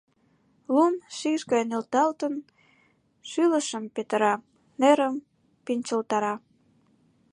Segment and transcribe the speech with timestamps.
[0.75, 2.33] Лум, шикш гай нӧлталтын,
[3.29, 4.33] шӱлышым петыра,
[4.79, 5.15] нерым
[5.65, 6.33] пинчылтара.